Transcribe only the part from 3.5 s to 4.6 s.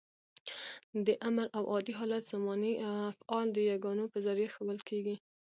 د يګانو په ذریعه